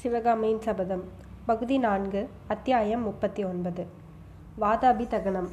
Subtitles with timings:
[0.00, 1.02] சிவகாமியின் சபதம்.
[1.46, 3.86] பகுதி நான்கு அத்தியாயம் முப்பத்தி ஒன்பது
[4.60, 5.48] வாதாபி தகனம்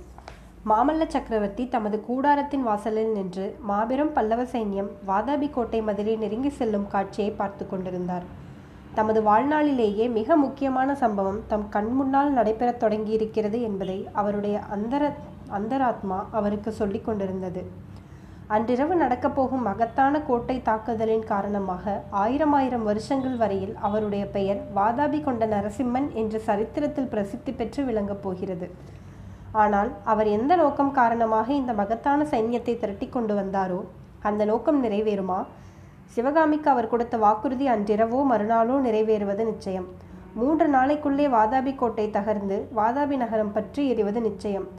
[0.66, 7.32] மாமல்ல சக்கரவர்த்தி தமது கூடாரத்தின் வாசலில் நின்று மாபெரும் பல்லவ சைன்யம் வாதாபி கோட்டை மதிலை நெருங்கி செல்லும் காட்சியை
[7.32, 8.24] பார்த்து கொண்டிருந்தார்.
[8.94, 15.14] தமது வாழ்நாளிலேயே மிக முக்கியமான சம்பவம் தம் கண் முன்னால் நடைபெறத் தொடங்கியிருக்கிறது என்பதை அவருடைய அந்தர
[15.50, 17.94] அந்தராத்மா அவருக்கு சொல்லிக் கொண்டிருந்தது.
[18.54, 25.46] அன்றிரவு நடக்கப் போகும் மகத்தான கோட்டை தாக்குதலின் காரணமாக ஆயிரம் ஆயிரம் வருஷங்கள் வரையில் அவருடைய பெயர் வாதாபி கொண்ட
[25.54, 28.68] நரசிம்மன் என்று சரித்திரத்தில் பிரசித்தி பெற்று விளங்கப் போகிறது.
[29.64, 33.82] ஆனால் அவர் எந்த நோக்கம் காரணமாக இந்த மகத்தான சைன்யத்தை திரட்டி கொண்டு வந்தாரோ
[34.30, 35.40] அந்த நோக்கம் நிறைவேறுமா?
[36.16, 39.90] சிவகாமிக்கு அவர் கொடுத்த வாக்குறுதி அன்றிரவோ மறுநாளோ நிறைவேறுவது நிச்சயம்.
[40.40, 44.70] மூன்று நாளைக்குள்ளே வாதாபி கோட்டை தகர்ந்து வாதாபி நகரம் பற்றி எறிவது நிச்சயம்.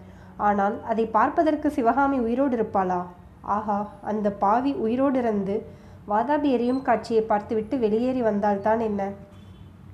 [0.49, 3.03] ஆனால் அதை பார்ப்பதற்கு சிவகாமி உயிரோடு இருப்பாளா?
[3.47, 5.67] ஆஹா அந்த பாவி உயிரோடு இருந்து
[6.09, 9.11] வாதாபி எரியும் காட்சியை பார்த்துவிட்டு வெளியேறி வந்தால்தான் என்ன?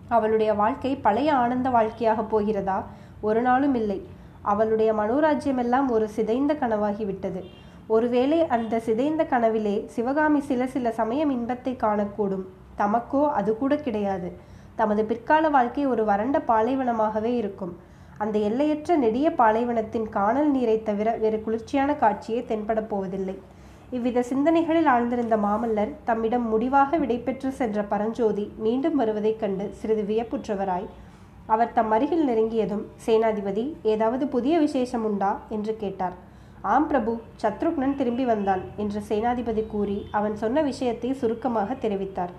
[0.08, 2.86] அவளுடைய வாழ்க்கை பழைய ஆனந்த வாழ்க்கையாக போகிறதா?
[3.20, 4.06] ஒரு நாளும் இல்லை.
[4.42, 7.44] அவளுடைய மனோராஜ்யமெல்லாம் ஒரு சிதைந்த கனவாகிவிட்டது.
[7.86, 12.44] ஒருவேளை அந்த சிதைந்த கனவிலே சிவகாமி சில சில சமயம் இன்பத்தை காணக்கூடும்.
[12.78, 14.32] தமக்கோ அது கூட கிடையாது.
[14.74, 17.76] தமது பிற்கால வாழ்க்கை ஒரு வறண்ட பாலைவனமாகவே இருக்கும்.
[18.22, 23.36] அந்த எல்லையற்ற நெடிய பாலைவனத்தின் காணல் நீரை தவிர வேறு குளிர்ச்சியான காட்சியே தென்படப் போவதில்லை.
[23.96, 30.86] இவ்வித சிந்தனைகளில் ஆழ்ந்திருந்த மாமல்லர் தம்மிடம் முடிவாக விடைபெற்று சென்ற பரஞ்சோதி மீண்டும் வருவதைக் கண்டு சிறிது வியப்புற்றவராய்
[31.52, 36.16] அவர் தம் அருகில் நெருங்கியதும் சேனாதிபதி ஏதாவது புதிய விசேஷம் உண்டா என்று கேட்டார்.
[36.74, 37.12] ஆம் பிரபு
[37.42, 42.32] சத்ருக்னன் திரும்பி வந்தான் என்று சேனாதிபதி கூறி அவன் சொன்ன விஷயத்தை சுருக்கமாக தெரிவித்தார்.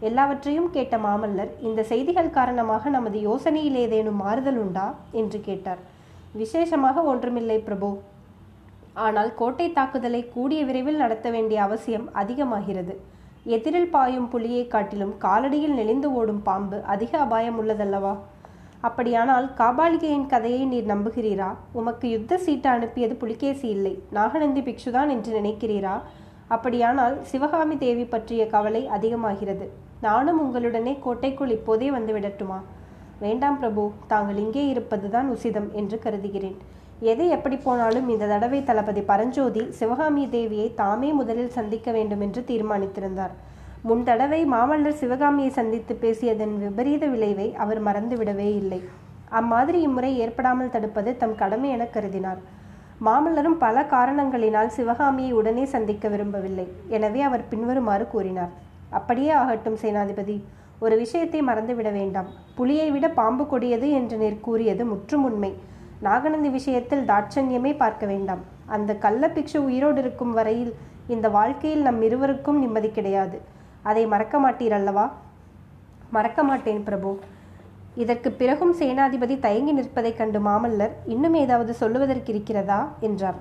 [0.00, 4.94] எல்லாவற்றையும் கேட்ட மாமல்லர் இந்த செய்திகள் காரணமாக நமது யோசனையில் ஏதேனும் மாறுதல் உண்டா?
[5.12, 5.78] என்று கேட்டார்.
[6.32, 7.98] விசேஷமாக ஒன்றுமில்லை பிரபு.
[8.94, 13.00] ஆனால் கோட்டை தாக்குதலை கூடிய விரைவில் நடத்த வேண்டிய அவசியம் அதிகமாகிறது.
[13.44, 18.16] எதிரில் பாயும் புலியை காட்டிலும் காலடியில் நெளிந்து ஓடும் பாம்பு அதிக அபாயம் உள்ளதல்லவா?
[18.80, 21.54] அப்படியானால் காபாலிகையின் கதையை நீர் நம்புகிறீரா?
[21.72, 24.02] உமக்கு யுத்த சீட்டு அனுப்பியது புலிகேசி இல்லை.
[24.10, 26.00] நாகநந்தி பிக்ஷுதான் என்று நினைக்கிறீரா?
[26.48, 29.88] அப்படியானால் சிவகாமி தேவி பற்றிய கவலை அதிகமாகிறது.
[30.04, 32.58] நானும் உங்களுடனே கோட்டைக்குள் இப்போதே வந்து விடட்டுமா?
[33.24, 36.58] வேண்டாம் பிரபு தாங்கள் இங்கே இருப்பதுதான் உசிதம் என்று கருதுகிறேன்.
[37.12, 43.34] எது எப்படி போனாலும் இந்த தடவை தளபதி பரஞ்சோதி சிவகாமி தேவியை தாமே முதலில் சந்திக்க வேண்டும் என்று தீர்மானித்திருந்தார்.
[43.88, 48.80] முன் தடவை மாமல்லர் சிவகாமியை சந்தித்து பேசியதன் விபரீத விளைவை அவர் மறந்துவிடவே இல்லை.
[49.40, 52.40] அம்மாதிரி இம்முறை ஏற்படாமல் தடுப்பது தம் கடமை என கருதினார்.
[53.06, 56.66] மாமல்லரும் பல காரணங்களினால் சிவகாமியை உடனே சந்திக்க விரும்பவில்லை.
[56.96, 58.52] எனவே அவர் பின்வருமாறு கூறினார்.
[58.90, 60.42] அப்படியே ஆகட்டும் சேனாதிபதி.
[60.78, 62.26] ஒரு விஷயத்தை மறந்துவிட வேண்டாம்.
[62.54, 65.54] புலியை விட பாம்பு கொடியது என்று நீர் கூறியது முற்றும் உண்மை.
[66.00, 68.38] நாகநந்தி விஷயத்தில் தாட்சண்யமே பார்க்க வேண்டாம்.
[68.66, 70.74] அந்த கள்ள பிக்ஷு உயிரோடு இருக்கும் வரையில்
[71.08, 73.40] இந்த வாழ்க்கையில் நம் இருவருக்கும் நிம்மதி கிடையாது.
[73.82, 75.12] அதை மறக்க மாட்டீர் அல்லவா?
[76.10, 77.18] மறக்க மாட்டேன் பிரபு.
[77.94, 82.92] இதற்கு பிறகும் சேனாதிபதி தயங்கி நிற்பதைக் கண்டு மாமல்லர் இன்னும் ஏதாவது சொல்லுவதற்கு இருக்கிறதா?
[83.00, 83.34] என்றார்.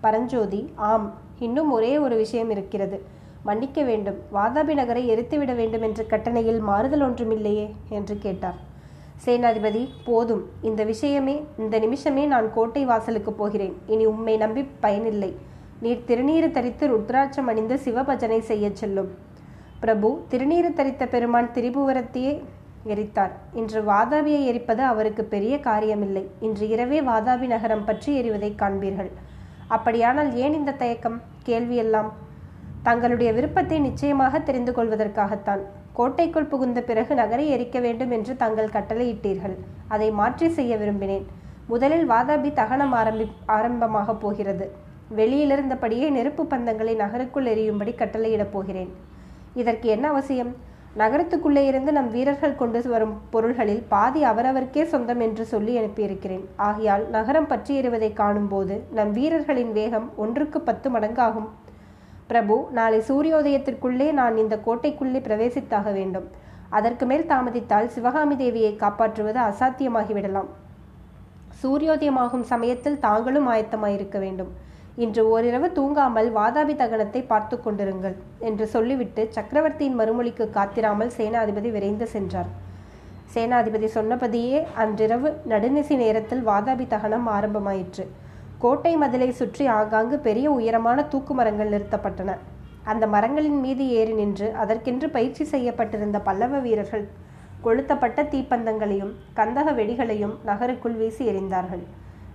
[0.00, 3.16] பரஞ்சோதி ஆம் இன்னும் ஒரே ஒரு விஷயம் இருக்கிறது.
[3.42, 4.16] மன்னிக்க வேண்டும்.
[4.32, 8.54] வாதாபி நகரை எரித்துவிட வேண்டும் என்ற கட்டணையில் மாறுதல் ஒன்றுமில்லையே என்று கேட்டார்.
[9.24, 10.48] சேனாதிபதி போதும்.
[10.62, 13.78] இந்த விஷயமே இந்த நிமிஷமே நான் கோட்டை வாசலுக்கு போகிறேன்.
[13.86, 15.36] இனி உம்மை நம்பி பயனில்லை.
[15.80, 19.10] நீர் திருநீறு தரித்து ருத்ராட்சம் அணிந்து சிவபஜனை செய்யச் செல்லும்.
[19.80, 22.42] பிரபு திருநீறு தரித்த பெருமான் திரிபுவரத்தையே
[22.86, 23.30] எரித்தார்.
[23.54, 26.24] இன்று வாதாபியை எரிப்பது அவருக்கு பெரிய காரியமில்லை.
[26.40, 29.10] இன்று இரவே வாதாபி நகரம் பற்றி எரிவதை காண்பீர்கள்.
[29.68, 31.22] அப்படியானால் ஏன் இந்த தயக்கம்?
[31.46, 32.08] கேள்வியெல்லாம்
[32.82, 35.62] தங்களுடைய விருப்பத்தை நிச்சயமாக தெரிந்து கொள்வதற்காகத்தான்.
[35.92, 39.56] கோட்டைக்குள் புகுந்த பிறகு நகரை எரிக்க வேண்டும் என்று தாங்கள் கட்டளையிட்டீர்கள்.
[39.88, 41.26] அதை மாற்றி செய்ய விரும்பினேன்.
[41.66, 44.66] முதலில் வாதாபி தகனம் ஆரம்பி ஆரம்பமாக போகிறது.
[45.16, 48.90] வெளியிலிருந்தபடியே நெருப்பு பந்தங்களை நகருக்குள் எரியும்படி கட்டளையிடப் போகிறேன்.
[49.54, 50.50] இதற்கு என்ன அவசியம்?
[51.00, 56.44] நகரத்துக்குள்ளே இருந்து நம் வீரர்கள் கொண்டு வரும் பொருள்களில் பாதி அவரவருக்கே சொந்தம் என்று சொல்லி அனுப்பியிருக்கிறேன்.
[56.68, 61.48] ஆகையால் நகரம் பற்றி எறிவதை காணும்போது நம் வீரர்களின் வேகம் ஒன்றுக்கு பத்து மடங்காகும்.
[62.30, 66.26] பிரபு நாளை சூரியோதயத்திற்குள்ளே நான் இந்த கோட்டைக்குள்ளே பிரவேசித்தாக வேண்டும்.
[66.78, 70.50] அதற்கு மேல் தாமதித்தால் சிவகாமி தேவியை காப்பாற்றுவது அசாத்தியமாகிவிடலாம்.
[71.60, 74.50] சூரியோதயமாகும் சமயத்தில் தாங்களும் ஆயத்தமாயிருக்க வேண்டும்.
[75.04, 78.16] இன்று ஓரிரவு தூங்காமல் வாதாபி தகனத்தை பார்த்து கொண்டிருங்கள்
[78.48, 82.50] என்று சொல்லிவிட்டு சக்கரவர்த்தியின் மறுமொழிக்கு காத்திராமல் சேனாதிபதி விரைந்து சென்றார்.
[83.34, 88.06] சேனாதிபதி சொன்னபடியே அன்றிரவு நடுநிசி நேரத்தில் வாதாபி தகனம் ஆரம்பமாயிற்று.
[88.62, 92.30] கோட்டை மதிலை சுற்றி ஆங்காங்கு பெரிய உயரமான தூக்கு மரங்கள் நிறுத்தப்பட்டன.
[92.90, 97.04] அந்த மரங்களின் மீது ஏறி நின்று அதற்கென்று பயிற்சி செய்யப்பட்டிருந்த பல்லவ வீரர்கள்
[97.64, 101.84] கொளுத்தப்பட்ட தீப்பந்தங்களையும் கந்தக வெடிகளையும் நகருக்குள் வீசி எறிந்தார்கள்.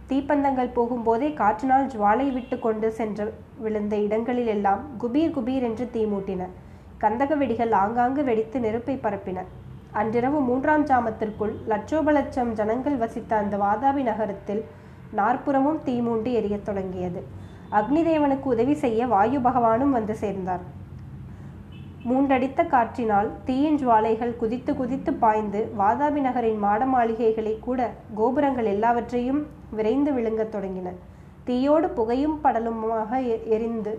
[0.09, 3.25] தீப்பந்தங்கள் போகும்போதே காற்றினால் ஜுவாலை விட்டு கொண்டு சென்று
[3.65, 6.47] விழுந்த இடங்களில் எல்லாம் குபீர் குபீர் என்று தீ மூட்டின.
[7.03, 9.39] கந்தக வெடிகள் ஆங்காங்கு வெடித்து நெருப்பை பரப்பின.
[10.01, 14.63] அன்றிரவு மூன்றாம் ஜாமத்திற்குள் லட்சோப லட்சம் ஜனங்கள் வசித்த அந்த வாதாபி நகரத்தில்
[15.19, 17.23] நாற்புறமும் தீமூண்டு எரியத் தொடங்கியது.
[17.79, 20.63] அக்னிதேவனுக்கு உதவி செய்ய வாயு பகவானும் வந்து சேர்ந்தார்.
[22.09, 30.11] மூண்டடித்த காற்றினால் தீயின் ஜுவாலைகள் குதித்து குதித்து பாய்ந்து வாதாபி நகரின் மாட மாளிகைகளை கூட கோபுரங்கள் எல்லாவற்றையும் விரைந்து
[30.11, 30.89] விழுங்கத் தொடங்கின.
[31.47, 33.11] தீயோடு புகையும் படலுமாக
[33.55, 33.93] எரிந்து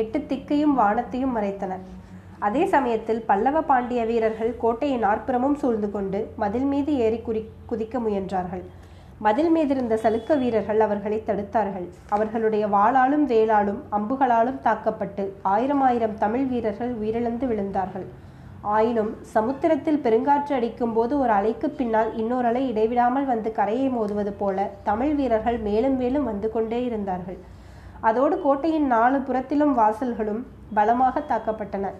[0.00, 1.74] எட்டு திக்கையும் வானத்தையும் மறைத்தன.
[2.38, 8.64] அதே சமயத்தில் பல்லவ பாண்டிய வீரர்கள் கோட்டையை நாற்புறமும் சூழ்ந்து கொண்டு மதில் மீது ஏறி குறி குதிக்க முயன்றார்கள்.
[9.20, 11.86] மதில் மீதிருந்த சலுக்க வீரர்கள் அவர்களை தடுத்தார்கள்.
[12.08, 18.06] அவர்களுடைய வாளாலும் வேளாலும் அம்புகளாலும் தாக்கப்பட்டு ஆயிரம் ஆயிரம் தமிழ் வீரர்கள் உயிரிழந்து விழுந்தார்கள்.
[18.76, 24.66] ஆயினும் சமுத்திரத்தில் பெருங்காற்று அடிக்கும் போது ஒரு அலைக்கு பின்னால் இன்னொரு அலை இடைவிடாமல் வந்து கரையை மோதுவது போல
[24.82, 27.38] தமிழ் வீரர்கள் மேலும் மேலும் வந்து கொண்டே இருந்தார்கள்.
[28.00, 30.42] அதோடு கோட்டையின் நாலு புறத்திலும் வாசல்களும்
[30.74, 31.92] பலமாக தாக்கப்பட்டன.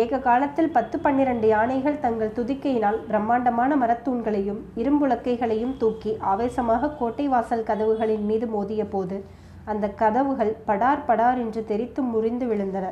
[0.00, 8.24] ஏக காலத்தில் பத்து பன்னிரண்டு யானைகள் தங்கள் துதிக்கையினால் பிரம்மாண்டமான மரத்தூண்களையும் இரும்புலக்கைகளையும் தூக்கி ஆவேசமாக கோட்டை வாசல் கதவுகளின்
[8.30, 9.16] மீது மோதிய போது
[9.64, 12.86] அந்த கதவுகள் படார் படார் என்று தெரித்து முறிந்து விழுந்தன.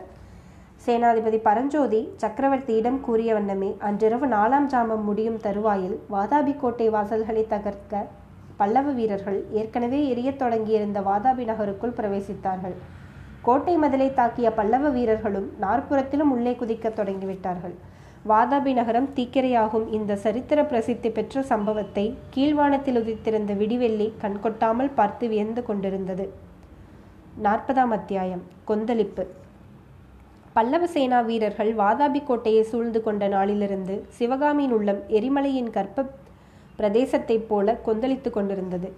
[0.87, 8.06] சேனாதிபதி பரஞ்சோதி சக்கரவர்த்தியிடம் கூறிய வண்ணமே அன்றிரவு நாலாம் ஜாமம் முடியும் தருவாயில் வாதாபி கோட்டை வாசல்களை தகர்க்க
[8.56, 12.79] பல்லவ வீரர்கள் ஏற்கனவே எரியத் தொடங்கியிருந்த வாதாபி நகருக்குள் பிரவேசித்தார்கள்.
[13.43, 17.75] கோட்டை மதிலை தாக்கிய பல்லவ வீரர்களும் நாற்புறத்திலும் உள்ளே குதிக்க தொடங்கிவிட்டார்கள்.
[18.29, 22.05] வாதாபி நகரம் தீக்கிரையாகும் இந்த சரித்திர பிரசித்தி பெற்ற சம்பவத்தை
[22.35, 26.27] கீழ்வானத்தில் உதித்திருந்த விடிவெள்ளி கண்கொட்டாமல் பார்த்து வியந்து கொண்டிருந்தது.
[27.43, 28.43] நாற்பதாம் அத்தியாயம்.
[28.65, 29.25] கொந்தளிப்பு.
[30.53, 36.09] பல்லவ சேனா வீரர்கள் வாதாபி கோட்டையை சூழ்ந்து கொண்ட நாளிலிருந்து சிவகாமியின் உள்ளம் எரிமலையின் கற்ப
[36.79, 38.91] பிரதேசத்தைப் போல கொந்தளித்து கொண்டிருந்தது.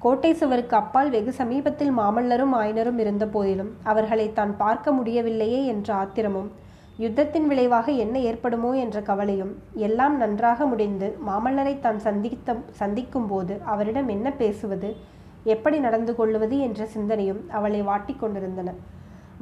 [0.00, 6.50] கோட்டை சுவருக்கு அப்பால் வெகு சமீபத்தில் மாமல்லரும் ஆயனரும் இருந்த போதிலும் அவர்களை தான் பார்க்க முடியவில்லையே என்ற ஆத்திரமும்
[6.98, 14.08] யுத்தத்தின் விளைவாக என்ன ஏற்படுமோ என்ற கவலையும் எல்லாம் நன்றாக முடிந்து மாமல்லரை தான் சந்தித்த சந்திக்கும் போது அவரிடம்
[14.08, 14.96] என்ன பேசுவது
[15.44, 18.74] எப்படி நடந்து கொள்வது என்ற சிந்தனையும் அவளை வாட்டிக் கொண்டிருந்தன.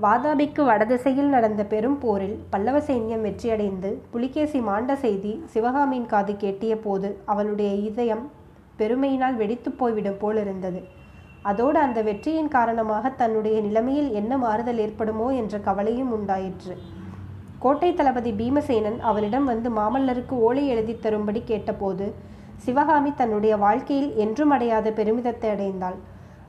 [0.02, 7.22] வாதாபிக்கு வடதிசையில் நடந்த பெரும் போரில் பல்லவ சைன்யம் வெற்றியடைந்து புலிகேசி மாண்ட செய்தி சிவகாமியின் காது கேட்டிய போது
[7.24, 8.24] அவளுடைய இதயம்
[8.80, 10.80] பெருமையினால் வெடித்து போய்விடும் போலிருந்தது.
[11.50, 16.74] அதோடு அந்த வெற்றியின் காரணமாக தன்னுடைய நிலைமையில் என்ன மாறுதல் ஏற்படுமோ என்ற கவலையும் உண்டாயிற்று.
[17.62, 22.06] கோட்டை தளபதி பீமசேனன் அவளிடம் வந்து மாமல்லருக்கு ஓலை எழுதி தரும்படி கேட்டபோது
[22.64, 25.98] சிவகாமி தன்னுடைய வாழ்க்கையில் என்றும் அடையாத பெருமிதத்தை அடைந்தாள்.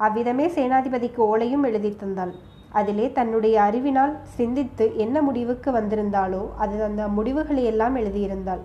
[0.06, 2.34] அவ்விதமே சேனாதிபதிக்கு ஓலையும் எழுதி தந்தாள்.
[2.80, 8.62] அதிலே தன்னுடைய அறிவினால் சிந்தித்து என்ன முடிவுக்கு வந்திருந்தாளோ அது அந்த முடிவுகளை எல்லாம் எழுதியிருந்தாள்.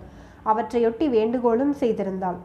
[0.51, 2.37] அவற்றையொட்டி வேண்டுகோளும் செய்திருந்தாள்.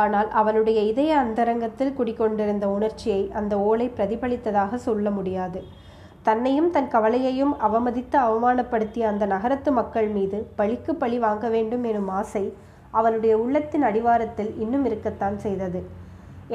[0.00, 5.60] ஆனால் அவளுடைய இதய அந்தரங்கத்தில் குடிக்கொண்டிருந்த உணர்ச்சியை அந்த ஓலை பிரதிபலித்ததாக சொல்ல முடியாது.
[6.22, 12.44] தன்னையும் தன் கவலையையும் அவமதித்து அவமானப்படுத்திய அந்த நகரத்து மக்கள் மீது பழிக்கு பழி வாங்க வேண்டும் எனும் ஆசை
[12.90, 15.82] அவளுடைய உள்ளத்தின் அடிவாரத்தில் இன்னும் இருக்கத்தான் செய்தது.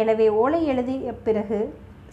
[0.01, 1.59] எனவே ஓலை எழுதிய பிறகு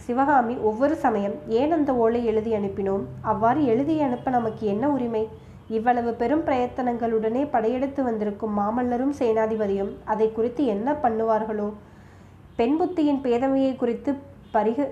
[0.05, 3.03] சிவகாமி ஒவ்வொரு சமயம் ஏன் அந்த ஓலை எழுதி அனுப்பினோம்?
[3.31, 5.23] அவ்வாறு எழுதி அனுப்ப நமக்கு என்ன உரிமை?
[5.67, 11.73] இவ்வளவு பெரும் பிரயத்தனங்களுடனே படையெடுத்து வந்திருக்கும் மாமல்லரும் சேனாதிபதியும் அதை குறித்து என்ன பண்ணுவார்களோ?
[12.55, 14.15] பெண் புத்தியின் பேதமையை குறித்து
[14.51, 14.89] பரிக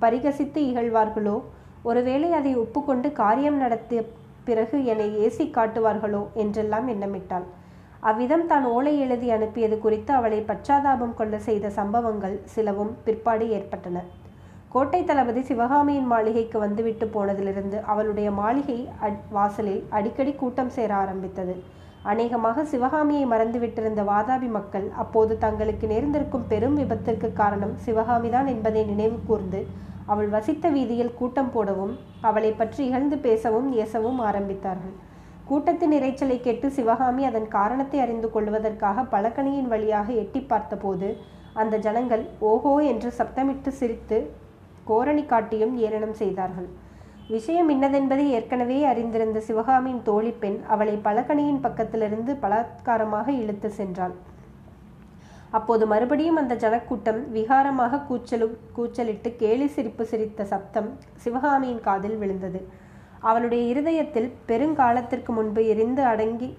[0.00, 1.42] பரிகசித்து இகழ்வார்களோ?
[1.82, 4.02] ஒருவேளை அதை ஒப்புக்கொண்டு காரியம் நடத்திய
[4.44, 6.22] பிறகு என்னை ஏசி காட்டுவார்களோ?
[6.34, 7.44] என்றெல்லாம் எண்ணமிட்டாள்.
[8.00, 14.04] அவ்விதம் தான் ஓலை எழுதி அனுப்பியது குறித்து அவளை பச்சாதாபம் கொள்ள செய்த சம்பவங்கள் சிலவும் பிற்பாடு ஏற்பட்டன.
[14.72, 18.76] கோட்டை தளபதி சிவகாமியின் மாளிகைக்கு வந்துவிட்டு போனதிலிருந்து அவளுடைய மாளிகை
[19.36, 21.54] வாசலில் அடிக்கடி கூட்டம் சேர ஆரம்பித்தது.
[22.12, 29.60] அநேகமாக சிவகாமியை மறந்துவிட்டிருந்த வாதாபி மக்கள் அப்போது தங்களுக்கு நேர்ந்திருக்கும் பெரும் விபத்திற்கு காரணம் சிவகாமிதான் என்பதை நினைவு கூர்ந்து
[30.12, 31.94] அவள் வசித்த வீதியில் கூட்டம் போடவும்
[32.28, 34.96] அவளை பற்றி இகழ்ந்து பேசவும் ஏசவும் ஆரம்பித்தார்கள்.
[35.48, 41.10] கூட்டத்தின் இறைச்சலை கேட்டு சிவகாமி அதன் காரணத்தை அறிந்து கொள்வதற்காக பழக்கணியின் வழியாக எட்டி பார்த்தபோது
[41.62, 44.18] அந்த ஜனங்கள் ஓஹோ என்று சப்தமிட்டு சிரித்து
[44.84, 46.68] கோரணி காட்டியும் ஏளனம் செய்தார்கள்.
[47.28, 54.14] விஷயம் இன்னதென்பதை ஏற்கனவே அறிந்திருந்த சிவகாமியின் தோழி பெண் அவளை பலகணியின் பக்கத்திலிருந்து பலாத்காரமாக இழுத்து சென்றாள்.
[55.50, 62.60] அப்போது மறுபடியும் அந்த ஜனக்கூட்டம் விகாரமாக கூச்சலு கூச்சலிட்டு கேலி சிரிப்பு சிரித்த சப்தம் சிவகாமியின் காதில் விழுந்தது.
[63.20, 66.50] அவளுடைய இருதயத்தில் பெருங்காலத்திற்கு முன்பு எரிந்து அடங்கி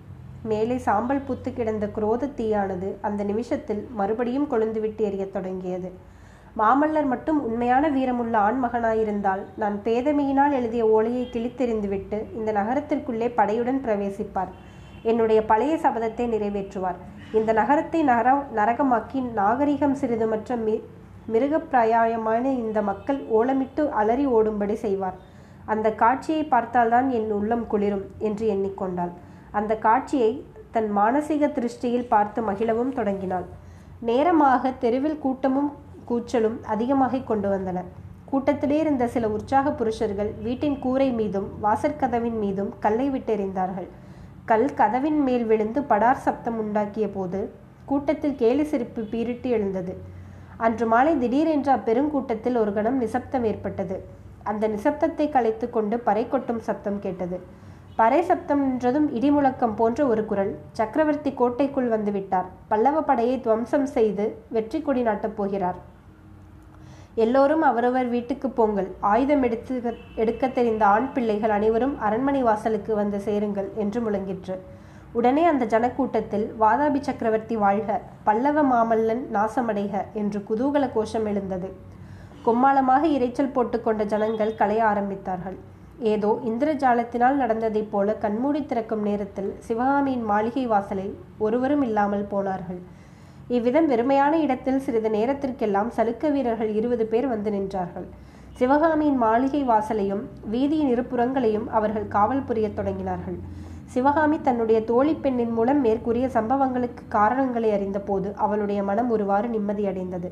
[0.44, 5.92] மேலே சாம்பல் புத்து கிடந்த குரோத தீயானது அந்த நிமிஷத்தில் மறுபடியும் கொழுந்துவிட்டு எரியத் தொடங்கியது.
[6.60, 14.51] மாமல்லர் மட்டும் உண்மையான வீரமுள்ள ஆண்மகனாயிருந்தால் நான் பேதமையினால் எழுதிய ஓலையை கிழித்தெறிந்துவிட்டு இந்த நகரத்திற்குள்ளே படையுடன் பிரவேசிப்பார்.
[15.12, 17.00] என்னுடைய பழைய சபதத்தை நிறைவேற்றுவார்.
[17.38, 20.75] இந்த நகரத்தை நர நரகமாக்கி நாகரிகம் சிறிதுமற்ற மி
[21.33, 25.17] மிருகப்பிராயமான இந்த மக்கள் ஓலமிட்டு அலறி ஓடும்படி செய்வார்.
[25.74, 29.13] அந்த காட்சியை பார்த்தால்தான் என் உள்ளம் குளிரும் என்று எண்ணிக்கொண்டாள்.
[29.60, 30.31] அந்த காட்சியை
[30.75, 33.48] தன் மானசீக திருஷ்டியில் பார்த்து மகிழவும் தொடங்கினாள்.
[34.10, 35.72] நேரமாக தெருவில் கூட்டமும்
[36.10, 37.81] கூச்சலும் அதிகமாகிக் கொண்டு வந்தன.
[38.25, 43.88] கூட்டத்திலே இருந்த சில உற்சாக புருஷர்கள் வீட்டின் கூரை மீதும் வாசற்கதவின் மீதும் கல்லை விட்டெறிந்தார்கள்.
[44.45, 47.41] கல் கதவின் மேல் விழுந்து படார் சப்தம் உண்டாக்கிய போது
[47.86, 49.93] கூட்டத்தில் கேலி சிரிப்பு பீரிட்டு எழுந்தது.
[50.57, 54.03] அன்று மாலை திடீரென்று அப்பெருங்கூட்டத்தில் ஒரு கணம் நிசப்தம் ஏற்பட்டது.
[54.43, 57.39] அந்த நிசப்தத்தை கலைத்து கொண்டு பறை கொட்டும் சப்தம் கேட்டது.
[57.95, 62.45] பறை சப்தம் நின்றதும் இடிமுழக்கம் போன்ற ஒரு குரல் சக்கரவர்த்தி கோட்டைக்குள் வந்து விட்டார்.
[62.67, 65.79] பல்லவ படையை துவம்சம் செய்து வெற்றி கொடி நாட்டப் போகிறார்.
[67.15, 68.88] எல்லோரும் அவரவர் வீட்டுக்கு போங்கள்.
[69.00, 69.74] ஆயுதம் எடுத்து
[70.22, 74.55] எடுக்க தெரிந்த ஆண் பிள்ளைகள் அனைவரும் அரண்மனை வாசலுக்கு வந்து சேருங்கள் என்று முழங்கிற்று.
[75.20, 81.70] உடனே அந்த ஜனக்கூட்டத்தில் வாதாபி சக்கரவர்த்தி வாழ்க பல்லவ மாமல்லன் நாசமடைக என்று குதூகல கோஷம் எழுந்தது.
[82.48, 85.58] கொம்மாளமாக இரைச்சல் போட்டுக்கொண்ட ஜனங்கள் கலைய ஆரம்பித்தார்கள்.
[86.13, 92.82] ஏதோ இந்திரஜாலத்தினால் நடந்ததைப் போல கண்மூடி திறக்கும் நேரத்தில் சிவகாமியின் மாளிகை வாசலில் ஒருவரும் இல்லாமல் போனார்கள்.
[93.47, 98.05] இவ்விதம் வெறுமையான இடத்தில் சிறிது நேரத்திற்கெல்லாம் சலுக்க வீரர்கள் இருபது பேர் வந்து நின்றார்கள்.
[98.53, 100.21] சிவகாமியின் மாளிகை வாசலையும்
[100.51, 103.39] வீதியின் இருபுறங்களையும் அவர்கள் காவல் புரியத் தொடங்கினார்கள்.
[103.85, 110.31] சிவகாமி தன்னுடைய தோழி பெண்ணின் மூலம் மேற்கூறிய சம்பவங்களுக்கு காரணங்களை அறிந்தபோது அவளுடைய மனம் ஒருவாறு நிம்மதியடைந்தது.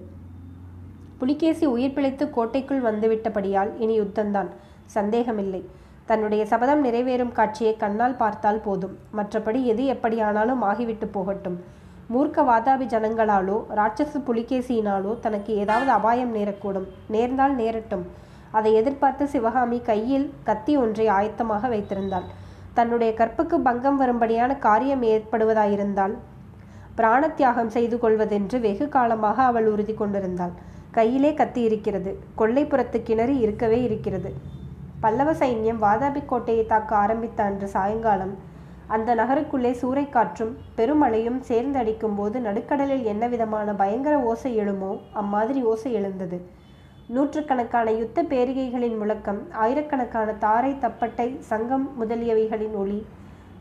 [1.17, 4.47] புலிகேசி உயிர் பிழைத்து கோட்டைக்குள் வந்துவிட்டபடியால் இனி யுத்தம்தான்.
[4.85, 5.65] சந்தேகமில்லை.
[6.05, 8.97] தன்னுடைய சபதம் நிறைவேறும் காட்சியை கண்ணால் பார்த்தால் போதும்.
[9.17, 11.79] மற்றபடி எது எப்படியானாலும் ஆகிவிட்டு போகட்டும்.
[12.13, 16.87] மூர்க்க வாதாபி ஜனங்களாலோ ராட்சச புலிகேசியினாலோ தனக்கு ஏதாவது அபாயம் நேரக்கூடும்.
[17.07, 18.05] நேர்ந்தால் நேரட்டும்.
[18.51, 22.27] அதை எதிர்பார்த்து சிவகாமி கையில் கத்தி ஒன்றை ஆயத்தமாக வைத்திருந்தாள்.
[22.73, 26.15] தன்னுடைய கற்புக்கு பங்கம் வரும்படியான காரியம் ஏற்படுவதாயிருந்தால்
[26.97, 30.53] பிராணத்தியாகம் செய்து கொள்வதென்று வெகு காலமாக அவள் உறுதி கொண்டிருந்தாள்.
[30.91, 32.11] கையிலே கத்தி இருக்கிறது.
[32.37, 34.31] கொள்ளைப்புறத்து கிணறு இருக்கவே இருக்கிறது.
[34.99, 38.33] பல்லவ சைன்யம் வாதாபி கோட்டையை தாக்க ஆரம்பித்த அன்று சாயங்காலம்
[38.93, 46.37] அந்த நகருக்குள்ளே சூறைக்காற்றும் பெருமழையும் சேர்ந்தடிக்கும் போது நடுக்கடலில் என்ன விதமான பயங்கர ஓசை எழுமோ அம்மாதிரி ஓசை எழுந்தது.
[47.07, 52.99] நூற்றுக்கணக்கான யுத்த பேரிகைகளின் முழக்கம் ஆயிரக்கணக்கான தாரை தப்பட்டை சங்கம் முதலியவைகளின் ஒளி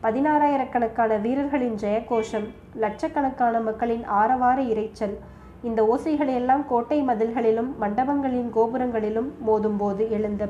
[0.03, 2.47] பதினாறாயிரக்கணக்கான வீரர்களின் ஜெயகோஷம்
[2.83, 5.15] லட்சக்கணக்கான மக்களின் ஆரவார இறைச்சல்.
[5.63, 10.43] இந்த ஓசைகளையெல்லாம் கோட்டை மதில்களிலும் மண்டபங்களின் கோபுரங்களிலும் மோதும்போது எழுந்த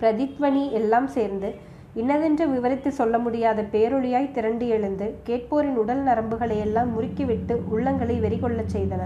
[0.00, 1.50] பிரதித்வனி எல்லாம் சேர்ந்து
[1.96, 9.02] இன்னதென்று விவரித்து சொல்ல முடியாத பேரொழியாய் திரண்டு எழுந்து கேட்போரின் உடல் நரம்புகளை எல்லாம் முறுக்கிவிட்டு உள்ளங்களை வெறிகொள்ளச் செய்தன.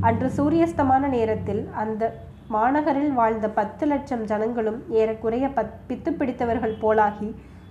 [0.00, 2.02] அன்று சூரியஸ்தமான நேரத்தில் அந்த
[2.48, 7.28] மாநகரில் வாழ்ந்த பத்து லட்சம் ஜனங்களும் ஏறக்குறைய பத் பித்து பிடித்தவர்கள் போலாகி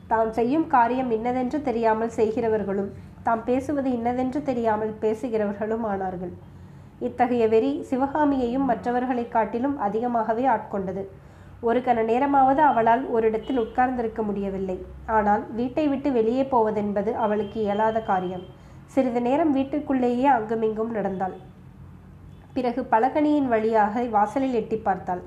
[0.07, 2.91] தாம் செய்யும் காரியம் இன்னதென்று தெரியாமல் செய்கிறவர்களும்
[3.23, 6.33] தாம் பேசுவது இன்னதென்று தெரியாமல் பேசுகிறவர்களும் ஆனார்கள்.
[6.99, 11.03] இத்தகைய வெறி சிவகாமியையும் மற்றவர்களைக் காட்டிலும் அதிகமாகவே ஆட்கொண்டது.
[11.61, 14.75] ஒரு கண நேரமாவது அவளால் ஒரு இடத்தில் உட்கார்ந்திருக்க முடியவில்லை.
[15.05, 18.43] ஆனால் வீட்டை விட்டு வெளியே போவதென்பது அவளுக்கு இயலாத காரியம்.
[18.85, 21.33] சிறிது நேரம் வீட்டுக்குள்ளேயே அங்குமிங்கும் நடந்தாள்.
[22.53, 25.23] பிறகு பலகனியின் வழியாக வாசலில் எட்டி பார்த்தாள்.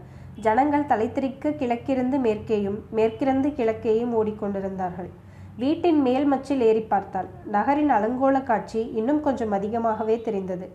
[0.46, 5.10] ஜனங்கள் தலைத்திரிக்க கிழக்கிருந்து மேற்கேயும் மேற்கிருந்து கிழக்கேயும் ஓடிக்கொண்டிருந்தார்கள்.
[5.56, 7.28] வீட்டின் மேல் மச்சில் ஏறி பார்த்தாள்.
[7.44, 10.68] நகரின் அலங்கோல காட்சி இன்னும் கொஞ்சம் அதிகமாகவே தெரிந்தது.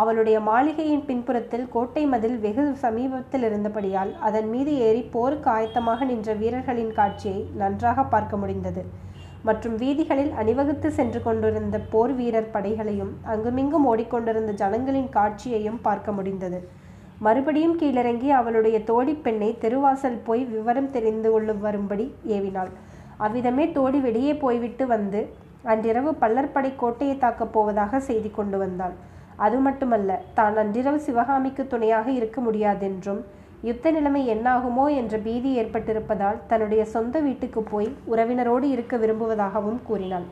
[0.00, 6.94] அவளுடைய மாளிகையின் பின்புறத்தில் கோட்டை மதில் வெகு சமீபத்தில் இருந்தபடியால் அதன் மீது ஏறி போருக்கு ஆயத்தமாக நின்ற வீரர்களின்
[6.98, 8.82] காட்சியை நன்றாக பார்க்க முடிந்தது.
[9.48, 16.60] மற்றும் வீதிகளில் அணிவகுத்து சென்று கொண்டிருந்த போர் வீரர் படைகளையும் அங்குமிங்கும் ஓடிக்கொண்டிருந்த ஜனங்களின் காட்சியையும் பார்க்க முடிந்தது.
[17.26, 22.72] மறுபடியும் கீழிறங்கி அவளுடைய தோழி பெண்ணை தெருவாசல் போய் விவரம் தெரிந்து கொள்ள வரும்படி ஏவினாள்.
[23.24, 25.20] அவ்விதமே தோழி வெளியே போய்விட்டு வந்து
[25.72, 28.96] அன்றிரவு பல்லற்படை கோட்டையை தாக்கப் போவதாக செய்தி கொண்டு வந்தாள்.
[29.36, 33.22] அது மட்டுமல்ல தான் அன்றிரவு சிவகாமிக்கு துணையாக இருக்க முடியாதென்றும்
[33.62, 40.26] யுத்த நிலைமை என்னாகுமோ என்ற பீதி ஏற்பட்டிருப்பதால் தன்னுடைய சொந்த வீட்டுக்கு போய் உறவினரோடு இருக்க விரும்புவதாகவும் கூறினாள்.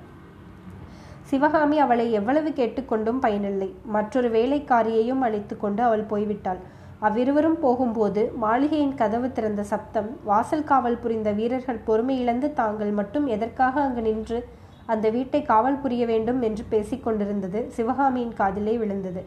[1.24, 3.74] சிவகாமி அவளை எவ்வளவு கேட்டுக்கொண்டும் பயனில்லை.
[3.84, 6.60] மற்றொரு வேலைக்காரியையும் அழைத்து கொண்டு அவள் போய்விட்டாள்.
[7.00, 14.02] அவ்விருவரும் போகும்போது மாளிகையின் கதவு திறந்த சப்தம் வாசல் காவல் புரிந்த வீரர்கள் பொறுமையிழந்து தாங்கள் மட்டும் எதற்காக அங்கு
[14.02, 14.38] நின்று
[14.86, 19.24] அந்த வீட்டை காவல் புரிய வேண்டும் என்று பேசிக்கொண்டிருந்தது சிவகாமியின் காதிலே விழுந்தது.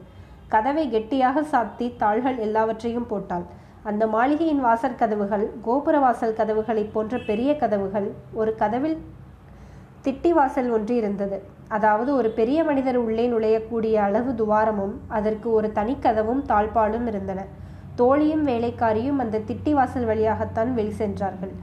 [0.47, 3.45] கதவை கெட்டியாக சாத்தி தாள்கள் எல்லாவற்றையும் போட்டாள்.
[3.83, 8.97] அந்த மாளிகையின் வாசல் கதவுகள் கோபுர வாசல் கதவுகளைப் போன்ற பெரிய கதவுகள் ஒரு கதவில்
[10.03, 11.41] திட்டி வாசல் ஒன்று இருந்தது.
[11.67, 17.45] அதாவது ஒரு பெரிய மனிதர் உள்ளே நுழையக்கூடிய அளவு துவாரமும் அதற்கு ஒரு தனிக்கதவும் தாழ்பாலும் இருந்தன.
[17.95, 21.53] தோழியும் வேலைக்காரியும் அந்த திட்டி வாசல் வழியாகத்தான் வெளி சென்றார்கள்.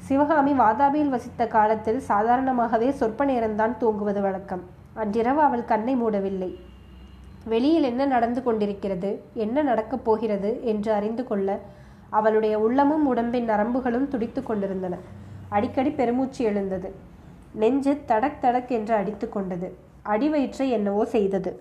[0.00, 4.62] சிவகாமி வாதாபியில் வசித்த காலத்தில் சாதாரணமாகவே சொற்ப நேரம்தான் தூங்குவது வழக்கம்.
[4.94, 6.54] அன்றிரவு அவள் கண்ணை மூடவில்லை.
[7.44, 11.58] வெளியில் என்ன நடந்து கொண்டிருக்கிறது என்ன நடக்கப் போகிறது என்று அறிந்து கொள்ள
[12.10, 14.96] அவளுடைய உள்ளமும் உடம்பின் நரம்புகளும் துடித்து கொண்டிருந்தன.
[15.48, 16.94] அடிக்கடி பெருமூச்சு எழுந்தது.
[17.52, 19.76] நெஞ்சு தடக் தடக் என்று அடித்து கொண்டது.
[20.04, 21.60] அடிவயிற்றை என்னவோ செய்தது.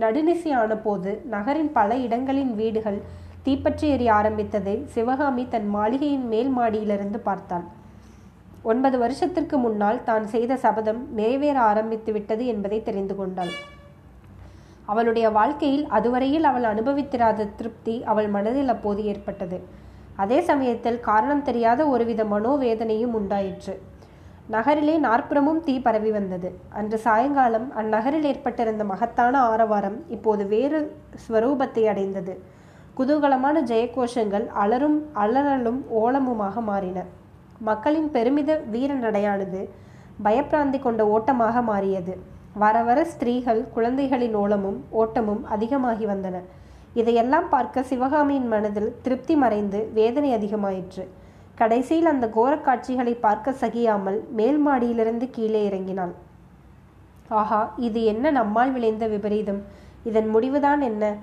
[0.00, 3.02] நடுநிசி ஆனபோது நகரின் பல இடங்களின் வீடுகள்
[3.46, 7.66] தீப்பற்றி எறிய ஆரம்பித்ததை சிவகாமி தன் மாளிகையின் மேல் மாடியிலிருந்து பார்த்தாள்.
[8.70, 13.52] ஒன்பது வருஷத்திற்கு முன்னால் தான் செய்த சபதம் நிறைவேற ஆரம்பித்து விட்டது என்பதை தெரிந்து கொண்டாள்.
[14.92, 19.58] அவளுடைய வாழ்க்கையில் அதுவரையில் அவள் அனுபவித்திராத திருப்தி அவள் மனதில் அப்போது ஏற்பட்டது.
[20.24, 23.74] அதே சமயத்தில் காரணம் தெரியாத ஒருவித மனோவேதனையும் உண்டாயிற்று.
[24.54, 26.50] நகரிலே நாற்புறமும் தீ பரவி வந்தது.
[26.78, 30.80] அன்று சாயங்காலம் அந்நகரில் ஏற்பட்டிருந்த மகத்தான ஆரவாரம் இப்போது வேறு
[31.24, 32.34] ஸ்வரூபத்தை அடைந்தது.
[32.98, 37.04] குதூகலமான ஜெயகோஷங்கள் அலரும் அலறலும் ஓலமுமாக மாறின.
[37.58, 39.68] மக்களின் பெருமித வீர நடையானது
[40.24, 42.18] பயப்பிராந்தி கொண்ட ஓட்டமாக மாறியது.
[42.54, 46.40] வர வர ஸ்திரீகள் குழந்தைகளின் ஓலமும் ஓட்டமும் அதிகமாகி வந்தன.
[46.94, 51.06] இதையெல்லாம் பார்க்க சிவகாமியின் மனதில் திருப்தி மறைந்து வேதனை அதிகமாயிற்று.
[51.54, 56.12] கடைசியில் அந்த கோரக் காட்சிகளை பார்க்க சகியாமல் மேல் மாடியிலிருந்து கீழே இறங்கினாள்.
[57.28, 59.62] ஆஹா இது என்ன நம்மால் விளைந்த விபரீதம்?
[60.04, 61.14] இதன் முடிவுதான் என்ன?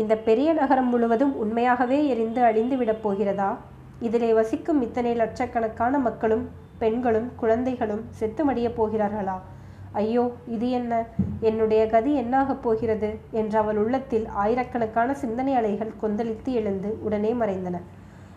[0.00, 3.48] இந்த பெரிய நகரம் முழுவதும் உண்மையாகவே எரிந்து அழிந்து விடப் போகிறதா?
[4.00, 6.44] இதிலே வசிக்கும் இத்தனை லட்சக்கணக்கான மக்களும்
[6.78, 9.36] பெண்களும் குழந்தைகளும் செத்துமடியப் போகிறார்களா?
[9.92, 10.92] ஐயோ இது என்ன?
[11.40, 13.10] என்னுடைய கதி என்னாகப் போகிறது?
[13.30, 17.76] என்று அவள் உள்ளத்தில் ஆயிரக்கணக்கான சிந்தனை அலைகள் கொந்தளித்து எழுந்து உடனே மறைந்தன.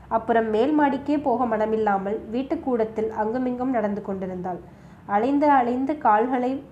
[0.07, 4.59] அப்புறம் மேல் மாடிக்கே போக மனமில்லாமல் வீட்டுக்கூடத்தில் அங்குமிங்கும் நடந்து கொண்டிருந்தாள்.
[5.05, 6.63] அலைந்து அலைந்து கால்களை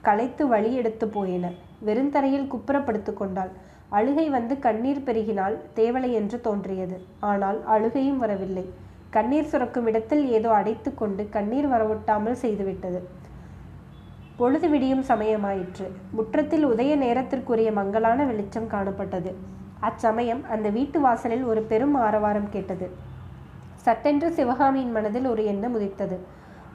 [0.00, 1.46] களைத்து வழி எடுத்து போயின.
[1.84, 3.52] வெறுந்தரையில் குப்புறப்படுத்து கொண்டாள்.
[3.98, 6.96] அழுகை வந்து கண்ணீர் பெருகினால் தேவலை என்று தோன்றியது.
[7.30, 8.64] ஆனால் அழுகையும் வரவில்லை.
[9.10, 13.00] கண்ணீர் சுரக்கும் இடத்தில் ஏதோ அடைத்து கொண்டு கண்ணீர் வரவொட்டாமல் செய்துவிட்டது.
[14.36, 15.86] பொழுது விடியும் சமயமாயிற்று.
[16.16, 19.32] முற்றத்தில் உதய நேரத்திற்குரிய மங்களான வெளிச்சம் காணப்பட்டது.
[19.88, 22.88] அச்சமயம் அந்த வீட்டு வாசலில் ஒரு பெரும் ஆரவாரம் கேட்டது.
[23.86, 26.18] சட்டென்று சிவகாமியின் மனதில் ஒரு எண்ணம் உதித்தது.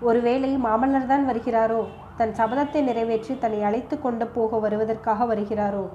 [0.09, 1.81] ஒருவேளை மாமல்லர் தான் வருகிறாரோ?
[2.19, 5.85] தன் சபதத்தை நிறைவேற்றி தன்னை அழைத்து கொண்டு போக வருவதற்காக வருகிறாரோ?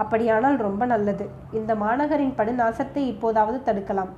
[0.00, 1.24] அப்படியானால் ரொம்ப நல்லது.
[1.58, 4.12] இந்த மாநகரின் படுநாசத்தை இப்போதாவது தடுக்கலாம்.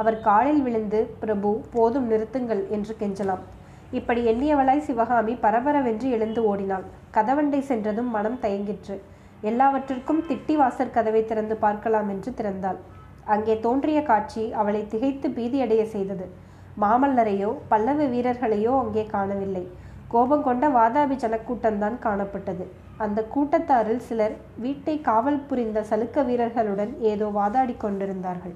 [0.00, 3.42] அவர் காலில் விழுந்து பிரபு போதும் நிறுத்துங்கள் என்று கெஞ்சலாம்.
[3.90, 6.86] இப்படி எண்ணியவளாய் சிவகாமி பரபரவென்று எழுந்து ஓடினாள்.
[7.16, 8.96] கதவண்டை சென்றதும் மனம் தயங்கிற்று.
[9.42, 12.78] எல்லாவற்றிற்கும் திட்டி வாசற் கதவை திறந்து பார்க்கலாம் என்று திறந்தாள்.
[13.34, 16.26] அங்கே தோன்றிய காட்சி அவளை திகைத்து பீதியடைய செய்தது.
[16.82, 19.64] மாமல்லரையோ பல்லவ வீரர்களையோ அங்கே காணவில்லை.
[20.08, 22.66] கோபம் கொண்ட வாதாபி ஜனக்கூட்டம்தான் காணப்பட்டது.
[23.04, 28.54] அந்த கூட்டத்தாரில் சிலர் வீட்டை காவல் புரிந்த சலுக்க வீரர்களுடன் ஏதோ வாதாடி கொண்டிருந்தார்கள்.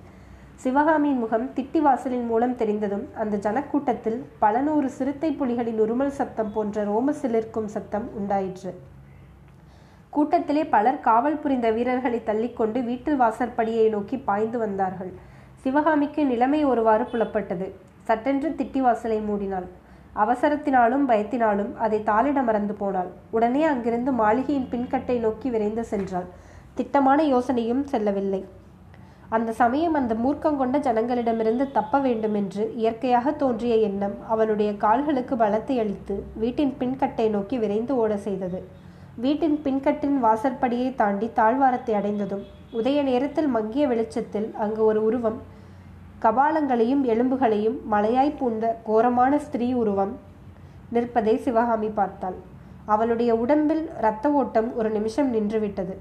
[0.63, 6.85] சிவகாமியின் முகம் திட்டி வாசலின் மூலம் தெரிந்ததும் அந்த ஜனக்கூட்டத்தில் பல நூறு சிறுத்தை புலிகளின் உருமல் சத்தம் போன்ற
[6.85, 8.73] ரோம சிலிர்க்கும் சத்தம் உண்டாயிற்று.
[10.15, 15.13] கூட்டத்திலே பலர் காவல் புரிந்த வீரர்களை தள்ளிக்கொண்டு வீட்டு வாசற்படியை நோக்கி பாய்ந்து வந்தார்கள்.
[15.65, 17.69] சிவகாமிக்கு நிலைமை ஒருவாறு புலப்பட்டது.
[18.09, 19.69] சட்டென்று திட்டி வாசலை மூடினாள்.
[20.17, 23.11] அவசரத்தினாலும் பயத்தினாலும் அதை தாளிட மறந்து போனாள்.
[23.31, 26.27] உடனே அங்கிருந்து மாளிகையின் பின்கட்டை நோக்கி விரைந்து சென்றாள்.
[26.75, 28.45] திட்டமான யோசனையும் செல்லவில்லை.
[29.29, 36.75] அந்த சமயம் அந்த மூர்க்கங்கொண்ட ஜனங்களிடமிருந்து தப்ப வேண்டுமென்று இயற்கையாக தோன்றிய எண்ணம் அவளுடைய கால்களுக்கு பலத்தை அளித்து வீட்டின்
[36.81, 38.61] பின்கட்டை நோக்கி விரைந்து ஓட செய்தது.
[39.17, 45.39] வீட்டின் பின்கட்டின் வாசற்படியை தாண்டி தாழ்வாரத்தை அடைந்ததும் உதய நேரத்தில் மங்கிய வெளிச்சத்தில் அங்கு ஒரு உருவம்
[46.23, 50.17] கபாலங்களையும் எலும்புகளையும் மலையாய் பூண்ட கோரமான ஸ்திரீ உருவம்.
[50.89, 52.35] நிற்பதை சிவகாமி பார்த்தாள்.
[52.85, 55.95] அவளுடைய உடம்பில் இரத்த ஓட்டம் ஒரு நிமிஷம் நின்றுவிட்டது.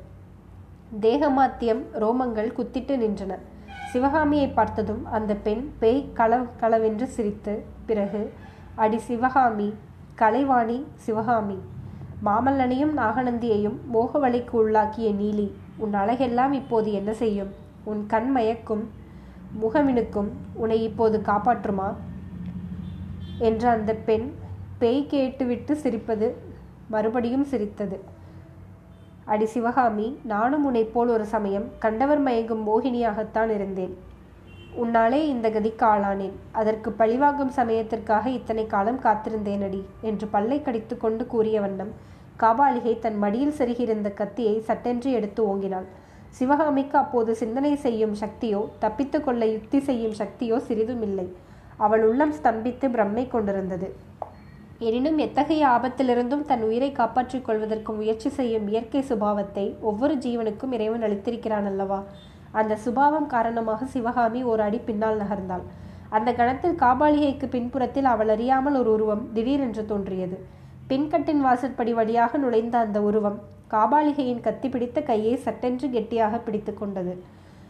[1.01, 3.33] தேகமாத்தியம் ரோமங்கள் குத்திட்டு நின்றன.
[3.91, 8.33] சிவகாமியை பார்த்ததும் அந்த பெண் பேய் களவ் களவென்று சிரித்து பிறகு
[8.75, 9.73] அடி சிவகாமி
[10.17, 11.57] கலைவாணி சிவகாமி
[12.25, 17.51] மாமல்லனையும் நாகநந்தியையும் மோகவலைக்கு உள்ளாக்கிய நீலி உன் அழகெல்லாம் இப்போது என்ன செய்யும்?
[17.83, 18.83] உன் கண் மயக்கும்.
[19.61, 21.93] முகமினுக்கும் உன்னை இப்போது காப்பாற்றுமா?
[23.37, 24.31] என்ற அந்த பெண்
[24.77, 26.33] பேய் கேட்டுவிட்டு சிரிப்பது
[26.87, 27.99] மறுபடியும் சிரித்தது.
[29.25, 33.97] அடி சிவகாமி நானும் உன்னை போல் ஒரு சமயம் கண்டவர் மயங்கும் மோகினியாகத்தான் இருந்தேன்.
[34.77, 36.35] உன்னாலே இந்த கதிக்கு ஆளானேன்.
[36.51, 41.91] அதற்கு பழிவாங்கும் சமயத்திற்காக இத்தனை காலம் காத்திருந்தேன் அடி என்று பல்லை கடித்து கொண்டு கூறிய வண்ணம்
[42.39, 45.87] காபாலிகை தன் மடியில் செருகியிருந்த கத்தியை சட்டென்று எடுத்து ஓங்கினாள்.
[46.37, 51.27] சிவகாமிக்கு அப்போது சிந்தனை செய்யும் சக்தியோ தப்பித்து கொள்ள யுக்தி செய்யும் சக்தியோ சிறிதும் இல்லை
[51.85, 53.87] அவள் உள்ளம் ஸ்தம்பித்து பிரம்மை கொண்டிருந்தது.
[54.87, 61.67] எனினும் எத்தகைய ஆபத்திலிருந்தும் தன் உயிரை காப்பாற்றிக் கொள்வதற்கு முயற்சி செய்யும் இயற்கை சுபாவத்தை ஒவ்வொரு ஜீவனுக்கும் இறைவன் அளித்திருக்கிறான்
[61.71, 61.99] அல்லவா?
[62.51, 65.65] அந்த சுபாவம் காரணமாக சிவகாமி ஒரு அடி பின்னால் நகர்ந்தாள்.
[66.09, 70.37] அந்த கணத்தில் காபாலிகைக்கு பின்புறத்தில் அவள் அறியாமல் ஒரு உருவம் திடீரென்று தோன்றியது.
[70.91, 73.37] பின்கட்டின் வாசற்படி வழியாக நுழைந்த அந்த உருவம்
[73.73, 77.13] காபாலிகையின் கத்தி பிடித்த கையை சட்டென்று கெட்டியாக பிடித்து கொண்டது.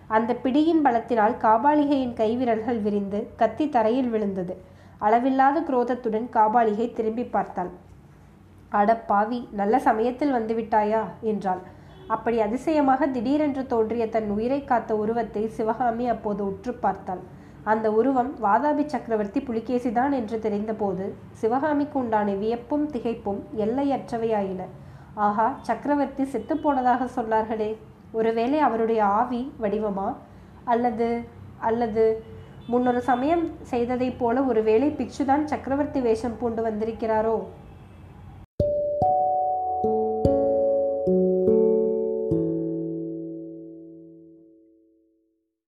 [0.07, 4.53] அந்த பிடியின் பலத்தினால் காபாலிகையின் கைவிரல்கள் விரிந்து கத்தி தரையில் விழுந்தது.
[4.97, 7.71] அளவில்லாத குரோதத்துடன் காபாலிகை திரும்பி பார்த்தாள்.
[8.69, 11.03] அட பாவி நல்ல சமயத்தில் வந்துவிட்டாயா?
[11.21, 11.61] என்றாள்.
[12.07, 17.21] அப்படி அதிசயமாக திடீரென்று தோன்றிய தன் உயிரை காத்த உருவத்தை சிவகாமி அப்போது உற்று பார்த்தாள்.
[17.63, 24.63] அந்த உருவம் வாதாபி சக்கரவர்த்தி புலிகேசிதான் என்று தெரிந்தபோது சிவகாமிக்கு உண்டான வியப்பும் திகைப்பும் எல்லையற்றவையாயின.
[25.19, 27.75] ஆஹா சக்கரவர்த்தி செத்துப்போனதாக சொன்னார்களே.
[28.11, 30.15] ஒருவேளை அவருடைய ஆவி வடிவமா?
[30.63, 31.07] அல்லது
[31.59, 32.23] அல்லது
[32.67, 37.37] முன்னொரு சமயம் செய்ததைப் போல ஒருவேளை பிக்ஷுதான் சக்கரவர்த்தி வேஷம் பூண்டு வந்திருக்கிறாரோ?